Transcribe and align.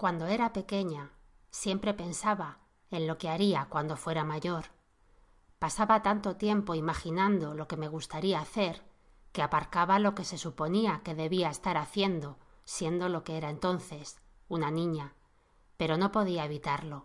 Cuando 0.00 0.28
era 0.28 0.54
pequeña, 0.54 1.12
siempre 1.50 1.92
pensaba 1.92 2.56
en 2.90 3.06
lo 3.06 3.18
que 3.18 3.28
haría 3.28 3.66
cuando 3.68 3.98
fuera 3.98 4.24
mayor. 4.24 4.64
Pasaba 5.58 6.02
tanto 6.02 6.36
tiempo 6.36 6.74
imaginando 6.74 7.52
lo 7.52 7.68
que 7.68 7.76
me 7.76 7.86
gustaría 7.86 8.40
hacer 8.40 8.82
que 9.32 9.42
aparcaba 9.42 9.98
lo 9.98 10.14
que 10.14 10.24
se 10.24 10.38
suponía 10.38 11.02
que 11.04 11.14
debía 11.14 11.50
estar 11.50 11.76
haciendo, 11.76 12.38
siendo 12.64 13.10
lo 13.10 13.24
que 13.24 13.36
era 13.36 13.50
entonces, 13.50 14.22
una 14.48 14.70
niña. 14.70 15.12
Pero 15.76 15.98
no 15.98 16.12
podía 16.12 16.46
evitarlo. 16.46 17.04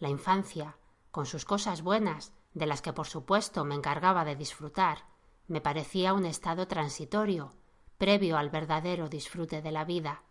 La 0.00 0.08
infancia, 0.08 0.76
con 1.12 1.26
sus 1.26 1.44
cosas 1.44 1.82
buenas, 1.82 2.32
de 2.52 2.66
las 2.66 2.82
que 2.82 2.92
por 2.92 3.06
supuesto 3.06 3.64
me 3.64 3.76
encargaba 3.76 4.24
de 4.24 4.34
disfrutar, 4.34 5.06
me 5.46 5.60
parecía 5.60 6.12
un 6.12 6.26
estado 6.26 6.66
transitorio, 6.66 7.52
previo 7.96 8.36
al 8.38 8.50
verdadero 8.50 9.08
disfrute 9.08 9.62
de 9.62 9.70
la 9.70 9.84
vida. 9.84 10.24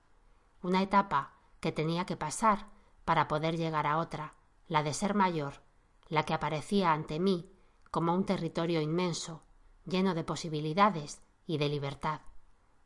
Una 0.61 0.81
etapa 0.81 1.32
que 1.63 1.71
tenía 1.71 2.05
que 2.05 2.17
pasar 2.17 2.67
para 3.05 3.29
poder 3.29 3.55
llegar 3.55 3.87
a 3.87 3.97
otra, 3.99 4.35
la 4.67 4.83
de 4.83 4.93
ser 4.93 5.13
mayor, 5.13 5.61
la 6.09 6.23
que 6.23 6.33
aparecía 6.33 6.91
ante 6.91 7.21
mí 7.21 7.49
como 7.89 8.13
un 8.13 8.25
territorio 8.25 8.81
inmenso, 8.81 9.43
lleno 9.85 10.13
de 10.13 10.25
posibilidades 10.25 11.21
y 11.47 11.59
de 11.59 11.69
libertad. 11.69 12.19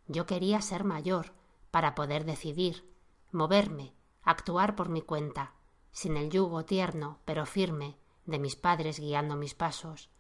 Yo 0.06 0.28
quería 0.28 0.62
ser 0.62 0.84
mayor 0.84 1.34
para 1.72 1.96
poder 1.96 2.24
decidir, 2.24 2.88
moverme, 3.32 3.96
actuar 4.22 4.76
por 4.76 4.90
mi 4.90 5.02
cuenta, 5.02 5.56
sin 5.92 6.16
el 6.16 6.30
yugo 6.30 6.64
tierno 6.64 7.18
pero 7.26 7.48
firme 7.48 7.98
de 8.28 8.38
mis 8.38 8.56
padres 8.56 9.00
guiando 9.00 9.36
mis 9.36 9.56
pasos. 9.56 10.12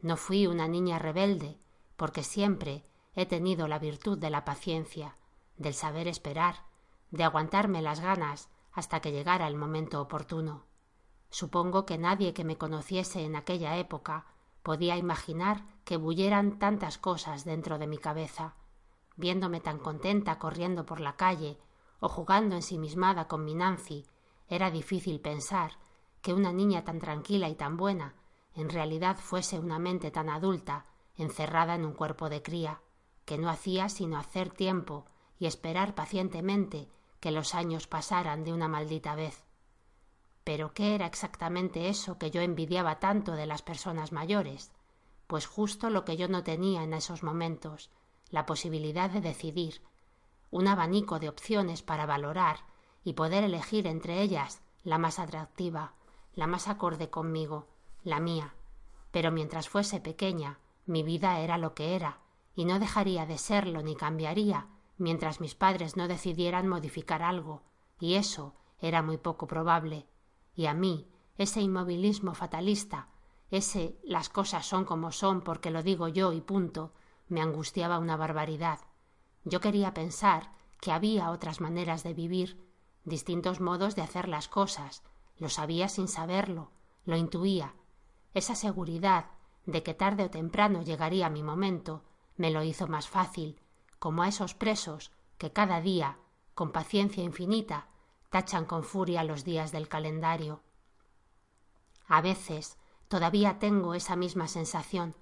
No 0.00 0.16
fui 0.16 0.48
una 0.48 0.66
niña 0.66 0.98
rebelde, 0.98 1.60
porque 1.96 2.24
siempre 2.24 2.84
he 3.14 3.24
tenido 3.24 3.68
la 3.68 3.78
virtud 3.78 4.18
de 4.18 4.30
la 4.30 4.44
paciencia, 4.44 5.16
del 5.58 5.74
saber 5.74 6.08
esperar, 6.08 6.69
de 7.10 7.24
aguantarme 7.24 7.82
las 7.82 8.00
ganas 8.00 8.48
hasta 8.72 9.00
que 9.00 9.12
llegara 9.12 9.48
el 9.48 9.56
momento 9.56 10.00
oportuno. 10.00 10.64
Supongo 11.30 11.86
que 11.86 11.98
nadie 11.98 12.34
que 12.34 12.44
me 12.44 12.56
conociese 12.56 13.24
en 13.24 13.36
aquella 13.36 13.76
época 13.76 14.26
podía 14.62 14.96
imaginar 14.96 15.64
que 15.84 15.96
bulleran 15.96 16.58
tantas 16.58 16.98
cosas 16.98 17.44
dentro 17.44 17.78
de 17.78 17.86
mi 17.86 17.98
cabeza. 17.98 18.54
Viéndome 19.16 19.60
tan 19.60 19.78
contenta 19.78 20.38
corriendo 20.38 20.86
por 20.86 21.00
la 21.00 21.16
calle 21.16 21.58
o 22.00 22.08
jugando 22.08 22.56
ensimismada 22.56 23.28
con 23.28 23.44
mi 23.44 23.54
Nancy, 23.54 24.06
era 24.48 24.70
difícil 24.70 25.20
pensar 25.20 25.78
que 26.22 26.34
una 26.34 26.52
niña 26.52 26.84
tan 26.84 26.98
tranquila 26.98 27.48
y 27.48 27.54
tan 27.54 27.76
buena 27.76 28.14
en 28.54 28.68
realidad 28.68 29.16
fuese 29.16 29.58
una 29.58 29.78
mente 29.78 30.10
tan 30.10 30.28
adulta 30.28 30.86
encerrada 31.16 31.74
en 31.74 31.84
un 31.84 31.92
cuerpo 31.92 32.28
de 32.28 32.42
cría, 32.42 32.80
que 33.24 33.38
no 33.38 33.48
hacía 33.48 33.88
sino 33.88 34.18
hacer 34.18 34.50
tiempo 34.50 35.06
y 35.38 35.46
esperar 35.46 35.94
pacientemente 35.94 36.88
que 37.20 37.30
los 37.30 37.54
años 37.54 37.86
pasaran 37.86 38.44
de 38.44 38.52
una 38.52 38.66
maldita 38.66 39.14
vez. 39.14 39.44
Pero 40.42 40.72
¿qué 40.72 40.94
era 40.94 41.06
exactamente 41.06 41.88
eso 41.88 42.18
que 42.18 42.30
yo 42.30 42.40
envidiaba 42.40 42.98
tanto 42.98 43.32
de 43.32 43.46
las 43.46 43.62
personas 43.62 44.10
mayores? 44.10 44.72
Pues 45.26 45.46
justo 45.46 45.90
lo 45.90 46.04
que 46.04 46.16
yo 46.16 46.28
no 46.28 46.42
tenía 46.42 46.82
en 46.82 46.94
esos 46.94 47.22
momentos, 47.22 47.90
la 48.30 48.46
posibilidad 48.46 49.10
de 49.10 49.20
decidir, 49.20 49.82
un 50.50 50.66
abanico 50.66 51.20
de 51.20 51.28
opciones 51.28 51.82
para 51.82 52.06
valorar 52.06 52.64
y 53.04 53.12
poder 53.12 53.44
elegir 53.44 53.86
entre 53.86 54.22
ellas 54.22 54.62
la 54.82 54.98
más 54.98 55.18
atractiva, 55.18 55.92
la 56.34 56.46
más 56.46 56.68
acorde 56.68 57.10
conmigo, 57.10 57.68
la 58.02 58.18
mía. 58.18 58.54
Pero 59.12 59.30
mientras 59.30 59.68
fuese 59.68 60.00
pequeña, 60.00 60.58
mi 60.86 61.02
vida 61.02 61.38
era 61.40 61.58
lo 61.58 61.74
que 61.74 61.94
era, 61.94 62.18
y 62.56 62.64
no 62.64 62.78
dejaría 62.78 63.26
de 63.26 63.38
serlo 63.38 63.82
ni 63.82 63.94
cambiaría 63.94 64.66
mientras 65.00 65.40
mis 65.40 65.54
padres 65.54 65.96
no 65.96 66.06
decidieran 66.06 66.68
modificar 66.68 67.22
algo, 67.22 67.62
y 67.98 68.14
eso 68.14 68.54
era 68.80 69.02
muy 69.02 69.16
poco 69.16 69.46
probable. 69.46 70.06
Y 70.54 70.66
a 70.66 70.74
mí, 70.74 71.08
ese 71.38 71.60
inmovilismo 71.60 72.34
fatalista, 72.34 73.08
ese 73.50 73.98
las 74.04 74.28
cosas 74.28 74.66
son 74.66 74.84
como 74.84 75.10
son 75.10 75.40
porque 75.40 75.70
lo 75.70 75.82
digo 75.82 76.08
yo 76.08 76.32
y 76.32 76.40
punto, 76.40 76.92
me 77.28 77.40
angustiaba 77.40 77.98
una 77.98 78.16
barbaridad. 78.16 78.78
Yo 79.44 79.60
quería 79.60 79.94
pensar 79.94 80.52
que 80.80 80.92
había 80.92 81.30
otras 81.30 81.60
maneras 81.60 82.02
de 82.02 82.14
vivir, 82.14 82.62
distintos 83.04 83.60
modos 83.60 83.96
de 83.96 84.02
hacer 84.02 84.28
las 84.28 84.48
cosas, 84.48 85.02
lo 85.38 85.48
sabía 85.48 85.88
sin 85.88 86.08
saberlo, 86.08 86.70
lo 87.06 87.16
intuía. 87.16 87.74
Esa 88.34 88.54
seguridad 88.54 89.30
de 89.64 89.82
que 89.82 89.94
tarde 89.94 90.24
o 90.24 90.30
temprano 90.30 90.82
llegaría 90.82 91.30
mi 91.30 91.42
momento 91.42 92.02
me 92.36 92.50
lo 92.50 92.62
hizo 92.62 92.86
más 92.86 93.08
fácil, 93.08 93.60
como 94.00 94.22
a 94.22 94.28
esos 94.28 94.54
presos 94.54 95.12
que 95.38 95.52
cada 95.52 95.80
día, 95.80 96.18
con 96.54 96.72
paciencia 96.72 97.22
infinita, 97.22 97.86
tachan 98.30 98.64
con 98.64 98.82
furia 98.82 99.22
los 99.22 99.44
días 99.44 99.70
del 99.70 99.88
calendario. 99.88 100.62
A 102.08 102.20
veces 102.22 102.78
todavía 103.08 103.58
tengo 103.58 103.94
esa 103.94 104.16
misma 104.16 104.48
sensación, 104.48 105.14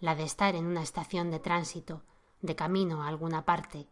la 0.00 0.14
de 0.14 0.24
estar 0.24 0.54
en 0.56 0.66
una 0.66 0.82
estación 0.82 1.30
de 1.30 1.38
tránsito, 1.38 2.02
de 2.42 2.56
camino 2.56 3.04
a 3.04 3.08
alguna 3.08 3.44
parte. 3.44 3.88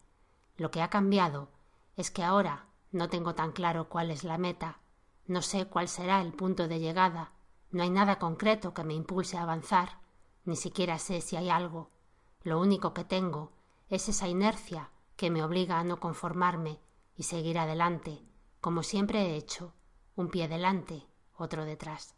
Lo 0.56 0.70
que 0.70 0.82
ha 0.82 0.90
cambiado 0.90 1.48
es 1.96 2.10
que 2.10 2.24
ahora 2.24 2.66
no 2.90 3.08
tengo 3.08 3.34
tan 3.34 3.52
claro 3.52 3.88
cuál 3.88 4.10
es 4.10 4.24
la 4.24 4.36
meta, 4.36 4.80
no 5.26 5.42
sé 5.42 5.66
cuál 5.66 5.88
será 5.88 6.20
el 6.20 6.32
punto 6.32 6.68
de 6.68 6.80
llegada, 6.80 7.32
no 7.70 7.82
hay 7.82 7.90
nada 7.90 8.18
concreto 8.18 8.74
que 8.74 8.84
me 8.84 8.94
impulse 8.94 9.36
a 9.36 9.42
avanzar, 9.42 10.00
ni 10.44 10.56
siquiera 10.56 10.98
sé 10.98 11.20
si 11.20 11.36
hay 11.36 11.50
algo. 11.50 11.90
Lo 12.42 12.60
único 12.60 12.92
que 12.92 13.04
tengo 13.04 13.53
es 13.88 14.08
esa 14.08 14.28
inercia 14.28 14.90
que 15.16 15.30
me 15.30 15.42
obliga 15.42 15.78
a 15.78 15.84
no 15.84 16.00
conformarme 16.00 16.80
y 17.16 17.24
seguir 17.24 17.58
adelante, 17.58 18.22
como 18.60 18.82
siempre 18.82 19.20
he 19.20 19.36
hecho, 19.36 19.74
un 20.16 20.28
pie 20.28 20.48
delante, 20.48 21.06
otro 21.36 21.64
detrás. 21.64 22.14